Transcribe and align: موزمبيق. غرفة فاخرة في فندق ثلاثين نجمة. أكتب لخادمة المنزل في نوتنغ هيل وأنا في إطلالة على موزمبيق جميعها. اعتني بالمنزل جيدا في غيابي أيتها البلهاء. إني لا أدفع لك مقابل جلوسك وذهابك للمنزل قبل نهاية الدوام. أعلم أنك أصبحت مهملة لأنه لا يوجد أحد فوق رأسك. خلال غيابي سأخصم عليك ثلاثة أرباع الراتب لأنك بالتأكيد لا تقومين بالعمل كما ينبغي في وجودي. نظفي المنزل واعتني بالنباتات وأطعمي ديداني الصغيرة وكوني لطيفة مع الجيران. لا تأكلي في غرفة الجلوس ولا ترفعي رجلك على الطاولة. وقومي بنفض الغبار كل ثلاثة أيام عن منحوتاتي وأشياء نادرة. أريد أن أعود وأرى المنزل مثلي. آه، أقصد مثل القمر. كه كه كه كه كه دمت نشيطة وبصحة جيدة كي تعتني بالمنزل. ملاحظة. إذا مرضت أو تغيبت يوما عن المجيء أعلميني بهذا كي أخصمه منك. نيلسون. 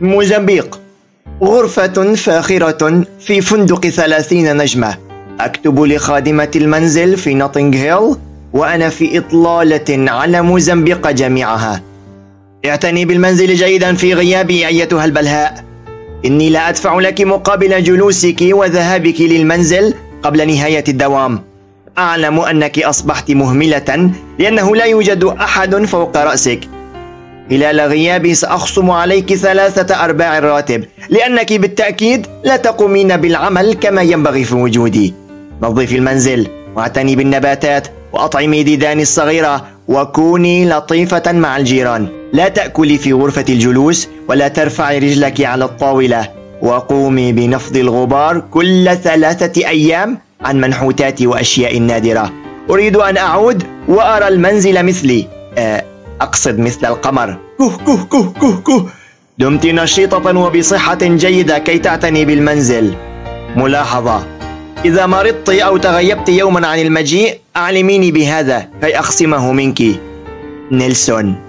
موزمبيق. 0.00 0.80
غرفة 1.42 2.14
فاخرة 2.14 3.04
في 3.20 3.40
فندق 3.40 3.86
ثلاثين 3.86 4.56
نجمة. 4.56 4.96
أكتب 5.40 5.80
لخادمة 5.80 6.50
المنزل 6.56 7.16
في 7.16 7.34
نوتنغ 7.34 7.76
هيل 7.76 8.16
وأنا 8.52 8.88
في 8.88 9.18
إطلالة 9.18 10.10
على 10.10 10.42
موزمبيق 10.42 11.10
جميعها. 11.10 11.82
اعتني 12.66 13.04
بالمنزل 13.04 13.54
جيدا 13.54 13.94
في 13.94 14.14
غيابي 14.14 14.66
أيتها 14.66 15.04
البلهاء. 15.04 15.64
إني 16.24 16.50
لا 16.50 16.68
أدفع 16.68 16.98
لك 16.98 17.20
مقابل 17.20 17.82
جلوسك 17.82 18.40
وذهابك 18.42 19.20
للمنزل 19.20 19.94
قبل 20.22 20.46
نهاية 20.46 20.84
الدوام. 20.88 21.40
أعلم 21.98 22.40
أنك 22.40 22.78
أصبحت 22.78 23.30
مهملة 23.30 24.10
لأنه 24.38 24.76
لا 24.76 24.84
يوجد 24.84 25.24
أحد 25.24 25.84
فوق 25.84 26.16
رأسك. 26.16 26.60
خلال 27.50 27.80
غيابي 27.80 28.34
سأخصم 28.34 28.90
عليك 28.90 29.34
ثلاثة 29.34 30.04
أرباع 30.04 30.38
الراتب 30.38 30.84
لأنك 31.08 31.52
بالتأكيد 31.52 32.26
لا 32.44 32.56
تقومين 32.56 33.16
بالعمل 33.16 33.74
كما 33.74 34.02
ينبغي 34.02 34.44
في 34.44 34.54
وجودي. 34.54 35.14
نظفي 35.62 35.96
المنزل 35.96 36.48
واعتني 36.76 37.16
بالنباتات 37.16 37.88
وأطعمي 38.12 38.62
ديداني 38.62 39.02
الصغيرة 39.02 39.64
وكوني 39.88 40.68
لطيفة 40.68 41.32
مع 41.32 41.56
الجيران. 41.56 42.08
لا 42.32 42.48
تأكلي 42.48 42.98
في 42.98 43.12
غرفة 43.12 43.44
الجلوس 43.48 44.08
ولا 44.28 44.48
ترفعي 44.48 44.98
رجلك 44.98 45.40
على 45.40 45.64
الطاولة. 45.64 46.28
وقومي 46.62 47.32
بنفض 47.32 47.76
الغبار 47.76 48.40
كل 48.50 48.96
ثلاثة 48.96 49.68
أيام 49.68 50.18
عن 50.40 50.60
منحوتاتي 50.60 51.26
وأشياء 51.26 51.78
نادرة. 51.78 52.32
أريد 52.70 52.96
أن 52.96 53.16
أعود 53.16 53.62
وأرى 53.88 54.28
المنزل 54.28 54.86
مثلي. 54.86 55.26
آه، 55.58 55.84
أقصد 56.20 56.58
مثل 56.58 56.86
القمر. 56.86 57.36
كه 57.58 57.76
كه 57.86 58.04
كه 58.04 58.32
كه 58.40 58.60
كه 58.60 58.86
دمت 59.38 59.66
نشيطة 59.66 60.38
وبصحة 60.38 60.98
جيدة 61.02 61.58
كي 61.58 61.78
تعتني 61.78 62.24
بالمنزل. 62.24 62.94
ملاحظة. 63.56 64.26
إذا 64.84 65.06
مرضت 65.06 65.48
أو 65.50 65.76
تغيبت 65.76 66.28
يوما 66.28 66.66
عن 66.66 66.78
المجيء 66.78 67.38
أعلميني 67.56 68.10
بهذا 68.10 68.68
كي 68.80 68.98
أخصمه 68.98 69.52
منك. 69.52 69.82
نيلسون. 70.70 71.45